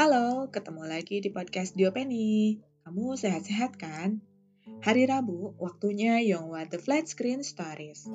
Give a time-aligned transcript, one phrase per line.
[0.00, 2.56] Halo, ketemu lagi di podcast Diopeni.
[2.88, 4.24] Kamu sehat-sehat kan?
[4.80, 8.08] Hari Rabu, waktunya Young What the Flat Screen Stories.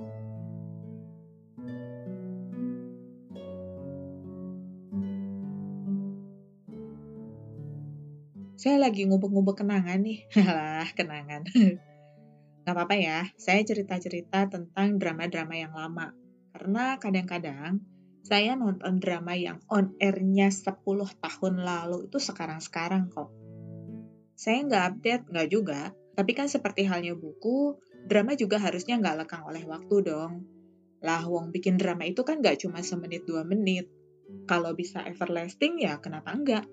[8.58, 10.26] Saya lagi ngubek-ngubek kenangan nih.
[10.42, 11.46] Halah, kenangan.
[12.66, 16.18] Gak apa-apa ya, saya cerita-cerita tentang drama-drama yang lama.
[16.50, 17.78] Karena kadang-kadang
[18.26, 20.82] saya nonton drama yang on air-nya 10
[21.22, 23.30] tahun lalu itu sekarang-sekarang kok.
[24.34, 25.94] Saya nggak update, nggak juga.
[26.18, 27.78] Tapi kan seperti halnya buku,
[28.10, 30.42] drama juga harusnya nggak lekang oleh waktu dong.
[31.06, 33.86] Lah, wong bikin drama itu kan nggak cuma semenit dua menit.
[34.50, 36.66] Kalau bisa everlasting ya kenapa enggak?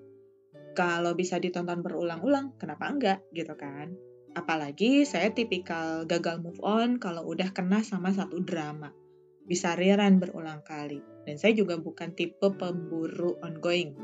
[0.73, 3.21] Kalau bisa ditonton berulang-ulang, kenapa enggak?
[3.29, 3.93] Gitu kan.
[4.33, 9.02] Apalagi saya tipikal gagal move on kalau udah kena sama satu drama
[9.47, 11.03] bisa rerun berulang kali.
[11.23, 13.95] Dan saya juga bukan tipe pemburu ongoing.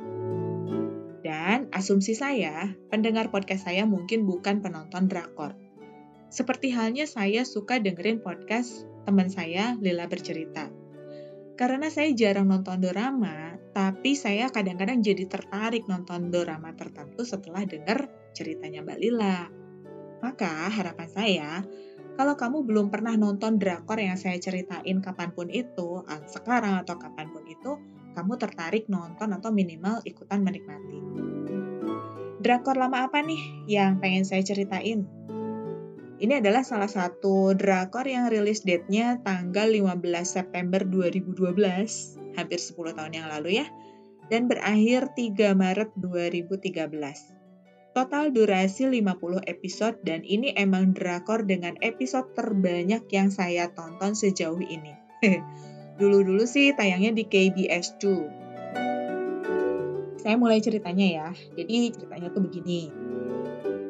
[1.19, 5.53] Dan asumsi saya, pendengar podcast saya mungkin bukan penonton drakor.
[6.31, 10.71] Seperti halnya saya suka dengerin podcast teman saya, Lila Bercerita.
[11.59, 18.07] Karena saya jarang nonton drama, tapi saya kadang-kadang jadi tertarik nonton drama tertentu setelah dengar
[18.31, 19.51] ceritanya Mbak Lila.
[20.23, 21.51] Maka harapan saya,
[22.19, 26.99] kalau kamu belum pernah nonton drakor yang saya ceritain kapan pun itu, ah, sekarang atau
[26.99, 27.79] kapan pun itu,
[28.11, 30.99] kamu tertarik nonton atau minimal ikutan menikmati.
[32.43, 35.07] Drakor lama apa nih yang pengen saya ceritain?
[36.19, 41.55] Ini adalah salah satu drakor yang rilis date-nya tanggal 15 September 2012,
[42.35, 43.67] hampir 10 tahun yang lalu ya,
[44.27, 47.38] dan berakhir 3 Maret 2013.
[47.89, 54.61] Total durasi 50 episode dan ini emang drakor dengan episode terbanyak yang saya tonton sejauh
[54.61, 54.93] ini.
[55.99, 60.21] Dulu-dulu sih tayangnya di KBS 2.
[60.21, 61.33] Saya mulai ceritanya ya.
[61.57, 62.93] Jadi ceritanya tuh begini.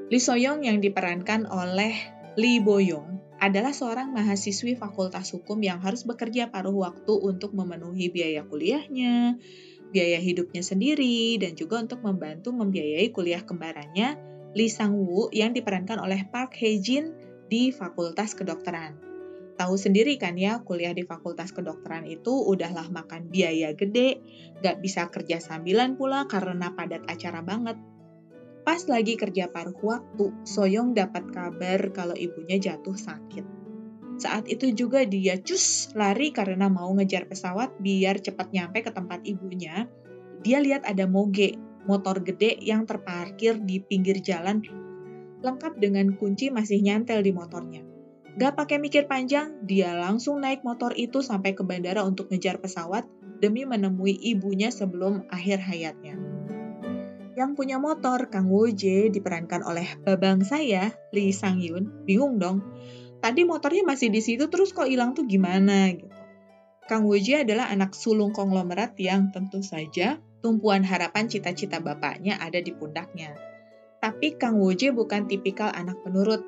[0.10, 1.92] Lee Soyoung yang diperankan oleh
[2.40, 8.44] Lee Boyong adalah seorang mahasiswi fakultas hukum yang harus bekerja paruh waktu untuk memenuhi biaya
[8.44, 9.40] kuliahnya,
[9.90, 14.18] biaya hidupnya sendiri, dan juga untuk membantu membiayai kuliah kembarannya,
[14.54, 17.14] Lee Sang-woo yang diperankan oleh Park Hae-jin
[17.50, 18.98] di Fakultas Kedokteran.
[19.60, 24.24] Tahu sendiri kan ya, kuliah di Fakultas Kedokteran itu udahlah makan biaya gede,
[24.64, 27.76] gak bisa kerja sambilan pula karena padat acara banget.
[28.64, 33.59] Pas lagi kerja paruh waktu, Soyong dapat kabar kalau ibunya jatuh sakit.
[34.20, 39.24] Saat itu juga dia cus lari karena mau ngejar pesawat biar cepat nyampe ke tempat
[39.24, 39.88] ibunya.
[40.44, 41.56] Dia lihat ada moge,
[41.88, 44.60] motor gede yang terparkir di pinggir jalan
[45.40, 47.80] lengkap dengan kunci masih nyantel di motornya.
[48.36, 53.08] Gak pakai mikir panjang, dia langsung naik motor itu sampai ke bandara untuk ngejar pesawat
[53.40, 56.20] demi menemui ibunya sebelum akhir hayatnya.
[57.40, 62.60] Yang punya motor, Kang Woje, diperankan oleh babang saya, Lee Sang Yun, bingung dong
[63.20, 66.20] tadi motornya masih di situ terus kok hilang tuh gimana gitu.
[66.90, 72.74] Kang Woji adalah anak sulung konglomerat yang tentu saja tumpuan harapan cita-cita bapaknya ada di
[72.74, 73.38] pundaknya.
[74.02, 76.42] Tapi Kang Woji bukan tipikal anak penurut,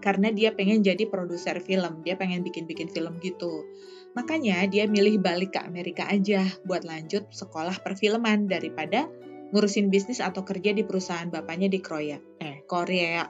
[0.00, 3.66] karena dia pengen jadi produser film, dia pengen bikin-bikin film gitu.
[4.14, 9.10] Makanya dia milih balik ke Amerika aja buat lanjut sekolah perfilman daripada
[9.50, 12.18] ngurusin bisnis atau kerja di perusahaan bapaknya di Korea.
[12.40, 13.26] Eh, Korea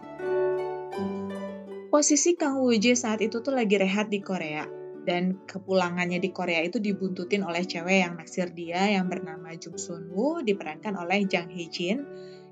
[1.94, 4.66] posisi Kang Woo-jae saat itu tuh lagi rehat di Korea
[5.06, 10.10] dan kepulangannya di Korea itu dibuntutin oleh cewek yang naksir dia yang bernama Jung Sun
[10.10, 12.02] Woo diperankan oleh Jang Hee Jin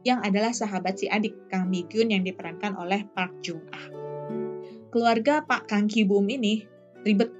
[0.06, 3.90] yang adalah sahabat si adik Kang Mi Kyun yang diperankan oleh Park Jung Ah.
[4.94, 6.62] Keluarga Pak Kang Ki Boom ini
[7.02, 7.34] ribet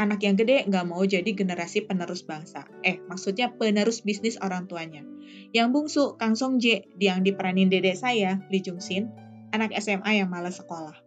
[0.00, 2.64] anak yang gede nggak mau jadi generasi penerus bangsa.
[2.80, 5.04] Eh, maksudnya penerus bisnis orang tuanya.
[5.52, 9.12] Yang bungsu, Kang Song Jae, yang diperanin dede saya, Lee Jung Sin,
[9.52, 11.05] anak SMA yang malas sekolah.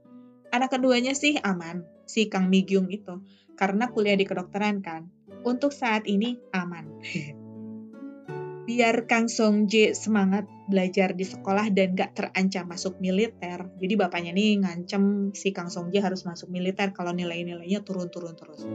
[0.50, 3.22] Anak keduanya sih aman, si Kang Migyung itu,
[3.54, 5.06] karena kuliah di kedokteran kan.
[5.46, 6.90] Untuk saat ini aman.
[8.69, 13.66] Biar Kang Song Jae semangat belajar di sekolah dan gak terancam masuk militer.
[13.81, 18.66] Jadi bapaknya nih ngancem si Kang Song Jae harus masuk militer kalau nilai-nilainya turun-turun terus.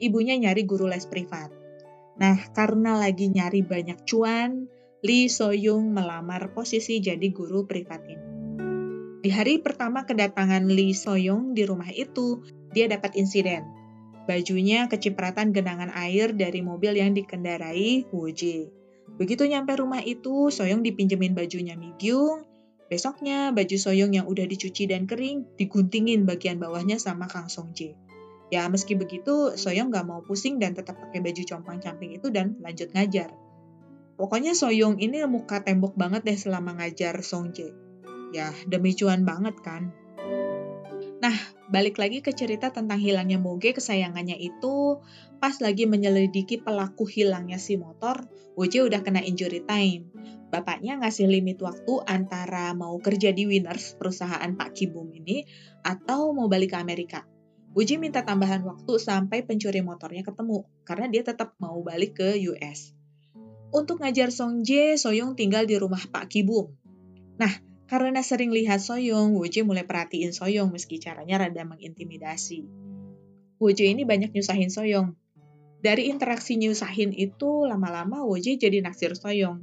[0.00, 1.52] Ibunya nyari guru les privat.
[2.16, 4.64] Nah, karena lagi nyari banyak cuan,
[5.04, 8.33] Lee Soyung melamar posisi jadi guru privat ini.
[9.24, 12.44] Di hari pertama kedatangan Lee Soyong di rumah itu,
[12.76, 13.64] dia dapat insiden.
[14.28, 18.68] Bajunya kecipratan genangan air dari mobil yang dikendarai Woje.
[19.16, 22.44] Begitu nyampe rumah itu, Soyong dipinjemin bajunya Migyung.
[22.92, 27.96] Besoknya, baju Soyong yang udah dicuci dan kering diguntingin bagian bawahnya sama Kang Song Jae.
[28.52, 32.92] Ya, meski begitu, Soyong gak mau pusing dan tetap pakai baju compang-camping itu dan lanjut
[32.92, 33.32] ngajar.
[34.20, 37.83] Pokoknya Soyong ini muka tembok banget deh selama ngajar Songjae.
[38.34, 39.94] Ya, demi cuan banget kan.
[41.22, 41.36] Nah,
[41.70, 44.98] balik lagi ke cerita tentang hilangnya Moge kesayangannya itu,
[45.38, 48.26] pas lagi menyelidiki pelaku hilangnya si motor,
[48.58, 50.10] Woje udah kena injury time.
[50.50, 55.46] Bapaknya ngasih limit waktu antara mau kerja di Winners, perusahaan Pak Kibum ini,
[55.82, 57.26] atau mau balik ke Amerika.
[57.74, 62.94] Woje minta tambahan waktu sampai pencuri motornya ketemu, karena dia tetap mau balik ke US.
[63.74, 66.70] Untuk ngajar Song Jae, Soyong tinggal di rumah Pak Kibum.
[67.42, 67.50] Nah,
[67.84, 72.64] karena sering lihat Soyong, Woje mulai perhatiin Soyong meski caranya rada mengintimidasi.
[73.60, 75.12] Woje ini banyak nyusahin Soyong.
[75.84, 79.60] Dari interaksi nyusahin itu, lama-lama Woje jadi naksir Soyong.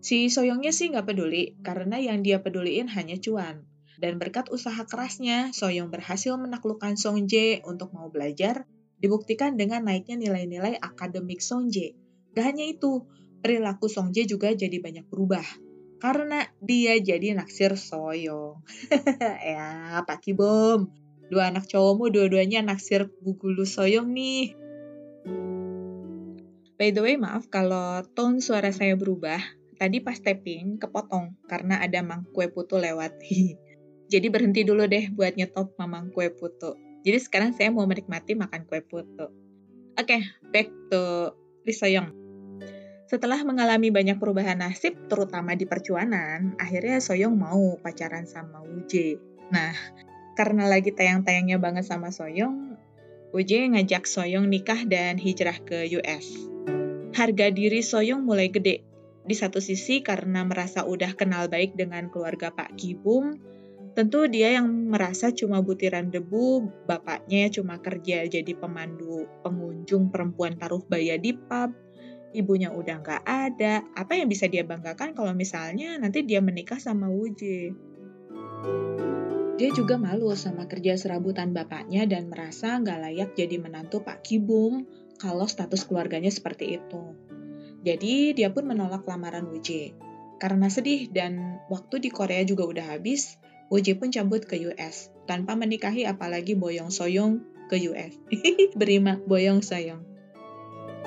[0.00, 3.68] Si Soyongnya sih nggak peduli, karena yang dia peduliin hanya cuan.
[4.00, 8.64] Dan berkat usaha kerasnya, Soyong berhasil menaklukkan Song Jae untuk mau belajar,
[8.96, 11.92] dibuktikan dengan naiknya nilai-nilai akademik Song Jae.
[12.32, 13.04] Gak hanya itu,
[13.44, 15.69] perilaku Song Jae juga jadi banyak berubah
[16.00, 18.64] karena dia jadi naksir Soyong.
[19.52, 20.90] ya, Pak Kibom.
[21.30, 24.58] Dua anak cowokmu dua-duanya naksir Bu Gulu Soyong nih.
[26.80, 29.38] By the way, maaf kalau tone suara saya berubah.
[29.76, 33.20] Tadi pas tapping kepotong karena ada Mang Kue Putu lewat.
[34.12, 36.90] Jadi berhenti dulu deh buat nyetop Mamang Kue Putu.
[37.00, 39.32] Jadi sekarang saya mau menikmati makan kue putu.
[39.96, 40.20] Oke, okay,
[40.52, 41.32] back to
[41.64, 42.19] Lee Soyong.
[43.10, 49.18] Setelah mengalami banyak perubahan nasib, terutama di percuanan, akhirnya Soyong mau pacaran sama Wuje.
[49.50, 49.74] Nah,
[50.38, 52.78] karena lagi tayang-tayangnya banget sama Soyong,
[53.34, 56.38] Wuje ngajak Soyong nikah dan hijrah ke US.
[57.10, 58.86] Harga diri Soyong mulai gede.
[59.26, 63.34] Di satu sisi karena merasa udah kenal baik dengan keluarga Pak Kibum,
[63.98, 70.86] tentu dia yang merasa cuma butiran debu, bapaknya cuma kerja jadi pemandu pengunjung perempuan taruh
[70.86, 71.89] baya di pub,
[72.30, 77.10] ibunya udah nggak ada, apa yang bisa dia banggakan kalau misalnya nanti dia menikah sama
[77.10, 77.74] Wuje?
[79.60, 84.88] Dia juga malu sama kerja serabutan bapaknya dan merasa nggak layak jadi menantu Pak Kibum
[85.20, 87.12] kalau status keluarganya seperti itu.
[87.84, 89.92] Jadi dia pun menolak lamaran Wuje.
[90.40, 93.36] Karena sedih dan waktu di Korea juga udah habis,
[93.68, 98.16] Wuje pun cabut ke US tanpa menikahi apalagi Boyong Soyong ke US.
[98.80, 100.09] Berima Boyong Soyong.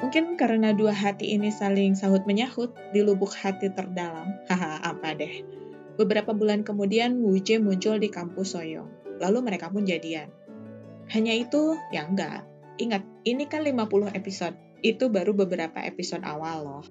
[0.04, 4.36] Mungkin karena dua hati ini saling sahut menyahut di lubuk hati terdalam.
[4.52, 5.48] Haha, apa deh.
[5.96, 8.92] Beberapa bulan kemudian Wu Jie muncul di kampus Soyong.
[9.24, 10.28] Lalu mereka pun jadian.
[11.08, 11.80] Hanya itu?
[11.96, 12.44] Ya enggak.
[12.84, 14.60] Ingat, ini kan 50 episode.
[14.84, 16.86] Itu baru beberapa episode awal loh.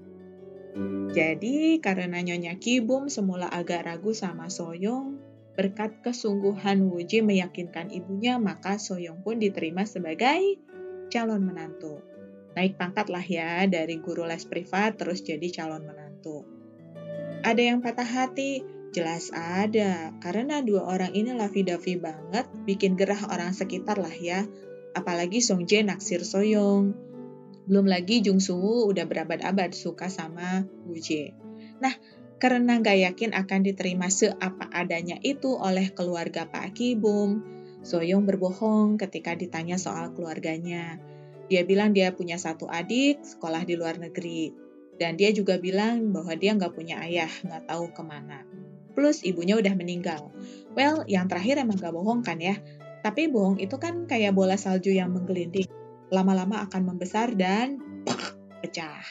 [1.12, 5.20] Jadi, karena Nyonya Kibum semula agak ragu sama Soyong,
[5.52, 10.56] berkat kesungguhan Wu Jie meyakinkan ibunya, maka Soyong pun diterima sebagai
[11.12, 12.11] calon menantu
[12.52, 16.44] naik pangkat lah ya dari guru les privat terus jadi calon menantu.
[17.42, 18.62] Ada yang patah hati?
[18.92, 24.44] Jelas ada, karena dua orang ini lavi-davi banget, bikin gerah orang sekitar lah ya.
[24.92, 26.92] Apalagi Song Jae naksir Soyong.
[27.64, 31.32] Belum lagi Jung Soo udah berabad-abad suka sama Woo Jae.
[31.80, 31.96] Nah,
[32.36, 37.40] karena gak yakin akan diterima seapa adanya itu oleh keluarga Pak Ki Bum,
[37.80, 41.00] Soyong berbohong ketika ditanya soal keluarganya.
[41.52, 44.56] Dia bilang dia punya satu adik sekolah di luar negeri.
[44.96, 48.40] Dan dia juga bilang bahwa dia nggak punya ayah, nggak tahu ke mana.
[48.96, 50.32] Plus ibunya udah meninggal.
[50.72, 52.56] Well, yang terakhir emang nggak bohong kan ya.
[53.04, 55.68] Tapi bohong itu kan kayak bola salju yang menggelinding.
[56.08, 57.76] Lama-lama akan membesar dan
[58.64, 59.04] pecah.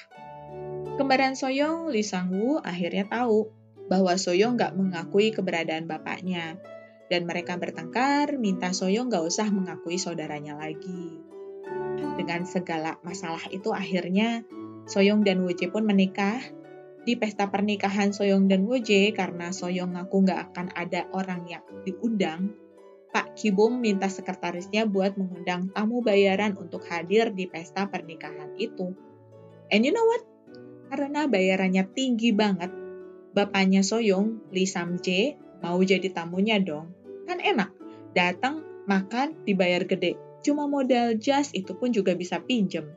[0.98, 3.54] Kembaran Soyong, Lee Sang-woo akhirnya tahu
[3.86, 6.58] bahwa Soyong nggak mengakui keberadaan bapaknya.
[7.06, 11.31] Dan mereka bertengkar, minta Soyong nggak usah mengakui saudaranya lagi.
[12.02, 14.46] Dengan segala masalah itu akhirnya
[14.90, 16.42] Soyong dan Woje pun menikah.
[17.02, 22.54] Di pesta pernikahan Soyong dan Woje, karena Soyong ngaku nggak akan ada orang yang diundang,
[23.10, 28.94] Pak Kibum minta sekretarisnya buat mengundang tamu bayaran untuk hadir di pesta pernikahan itu.
[29.74, 30.24] And you know what?
[30.94, 32.70] Karena bayarannya tinggi banget,
[33.34, 36.94] bapaknya Soyong, Lee Samje, mau jadi tamunya dong.
[37.26, 37.74] Kan enak,
[38.14, 42.90] datang, makan, dibayar gede Cuma modal jas itu pun juga bisa pinjem.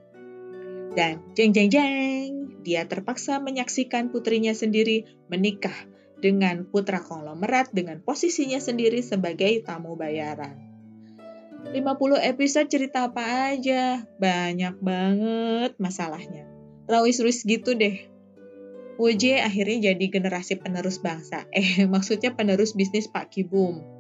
[0.94, 2.28] Dan jeng jeng jeng,
[2.64, 5.74] dia terpaksa menyaksikan putrinya sendiri menikah
[6.24, 10.74] dengan putra konglomerat dengan posisinya sendiri sebagai tamu bayaran.
[11.64, 14.04] 50 episode cerita apa aja?
[14.20, 16.48] Banyak banget masalahnya.
[16.88, 18.08] Rawis-rawis gitu deh.
[19.00, 21.48] Woje akhirnya jadi generasi penerus bangsa.
[21.50, 23.93] Eh, maksudnya penerus bisnis Pak Kibum.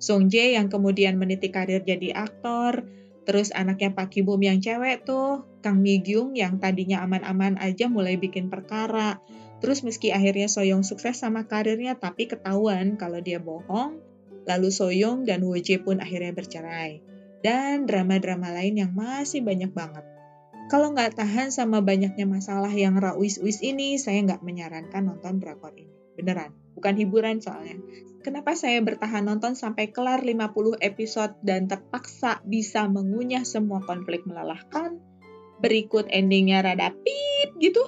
[0.00, 2.88] Song Jae yang kemudian meniti karir jadi aktor,
[3.30, 8.48] Terus anaknya Pak Kibum yang cewek tuh, Kang Migyung yang tadinya aman-aman aja mulai bikin
[8.48, 9.20] perkara.
[9.62, 14.00] Terus meski akhirnya Soyong sukses sama karirnya tapi ketahuan kalau dia bohong,
[14.50, 17.04] lalu Soyong dan Woje pun akhirnya bercerai.
[17.38, 20.04] Dan drama-drama lain yang masih banyak banget.
[20.66, 25.94] Kalau nggak tahan sama banyaknya masalah yang rawis-wis ini, saya nggak menyarankan nonton drakor ini.
[26.18, 27.76] Beneran, bukan hiburan soalnya.
[28.24, 34.96] Kenapa saya bertahan nonton sampai kelar 50 episode dan terpaksa bisa mengunyah semua konflik melelahkan?
[35.60, 37.84] Berikut endingnya rada pip gitu.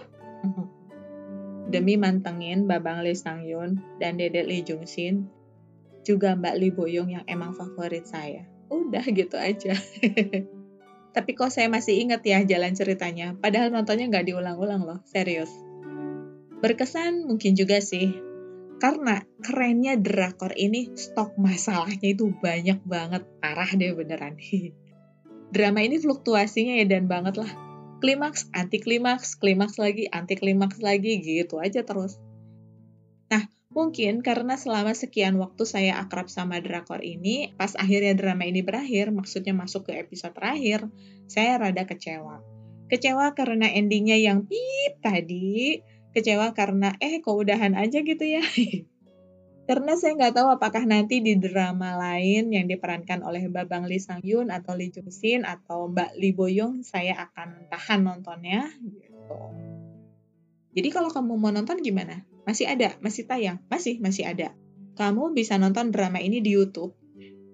[1.73, 5.33] Demi mantengin Babang Lee Sang Yun dan Dede Lee Jung Shin,
[6.05, 8.45] juga Mbak Lee Boyong yang emang favorit saya.
[8.69, 9.73] Udah gitu aja.
[11.17, 15.53] Tapi kok saya masih inget ya jalan ceritanya, padahal nontonnya nggak diulang-ulang loh, serius.
[16.65, 18.32] Berkesan mungkin juga sih,
[18.83, 23.23] karena kerennya drakor ini stok masalahnya itu banyak banget.
[23.39, 24.35] Parah deh beneran.
[25.55, 27.53] Drama ini fluktuasinya ya dan banget lah.
[28.03, 32.19] Klimaks, anti klimaks, klimaks lagi, anti klimaks lagi, gitu aja terus.
[33.31, 38.67] Nah, mungkin karena selama sekian waktu saya akrab sama drakor ini, pas akhirnya drama ini
[38.67, 40.91] berakhir, maksudnya masuk ke episode terakhir,
[41.31, 42.43] saya rada kecewa.
[42.91, 45.79] Kecewa karena endingnya yang pip tadi,
[46.13, 48.45] kecewa karena eh kok udahan aja gitu ya.
[49.63, 54.19] Karena saya nggak tahu apakah nanti di drama lain yang diperankan oleh Babang Lee Sang
[54.19, 59.39] Yun atau Lee Jung Sin atau Mbak Lee Boyong saya akan tahan nontonnya gitu.
[60.73, 62.27] Jadi kalau kamu mau nonton gimana?
[62.43, 64.51] Masih ada, masih tayang, masih masih ada.
[64.99, 66.93] Kamu bisa nonton drama ini di YouTube.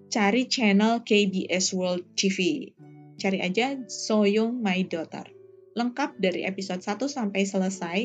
[0.08, 2.72] Cari channel KBS World TV.
[3.20, 5.28] Cari aja Soyoung My Daughter.
[5.76, 7.98] Lengkap dari episode 1 sampai selesai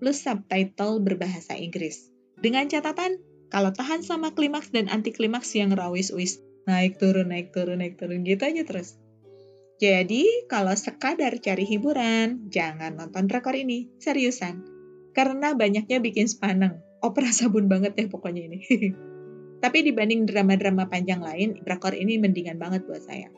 [0.00, 2.08] plus subtitle berbahasa Inggris.
[2.40, 3.20] Dengan catatan,
[3.52, 8.24] kalau tahan sama klimaks dan anti klimaks yang rawis-wis, naik turun, naik turun, naik turun
[8.24, 8.96] gitu aja terus.
[9.80, 14.64] Jadi, kalau sekadar cari hiburan, jangan nonton drakor ini, seriusan.
[15.16, 16.80] Karena banyaknya bikin sepaneng.
[17.00, 18.60] Opera sabun banget deh pokoknya ini.
[19.64, 23.28] Tapi dibanding drama-drama panjang lain, drakor ini mendingan banget buat saya.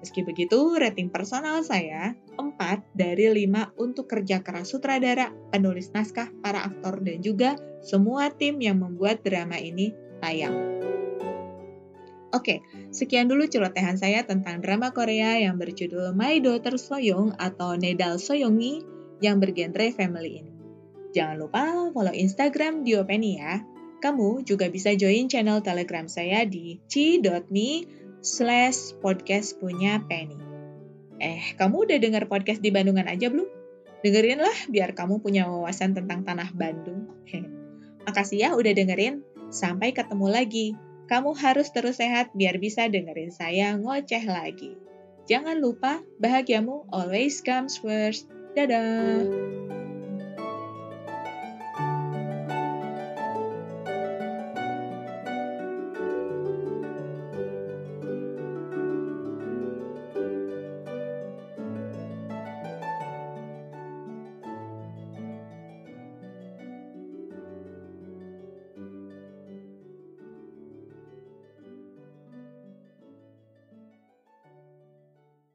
[0.00, 2.52] Meski begitu, rating personal saya 4
[2.92, 8.80] dari 5 untuk kerja keras sutradara, penulis naskah, para aktor, dan juga semua tim yang
[8.80, 10.76] membuat drama ini tayang.
[12.34, 12.60] Oke,
[12.92, 18.84] sekian dulu celotehan saya tentang drama Korea yang berjudul My Daughter Soyoung atau Nedal Soyongi
[19.24, 20.52] yang bergenre family ini.
[21.16, 21.64] Jangan lupa
[21.96, 23.64] follow Instagram Diopeni ya.
[24.04, 30.34] Kamu juga bisa join channel Telegram saya di ci.me slash podcast punya Penny.
[31.22, 33.46] Eh, kamu udah dengar podcast di Bandungan aja belum?
[34.02, 37.06] Dengerin lah biar kamu punya wawasan tentang tanah Bandung.
[38.06, 39.22] Makasih ya udah dengerin.
[39.54, 40.74] Sampai ketemu lagi.
[41.06, 44.74] Kamu harus terus sehat biar bisa dengerin saya ngoceh lagi.
[45.30, 48.26] Jangan lupa, bahagiamu always comes first.
[48.58, 49.65] Dadah!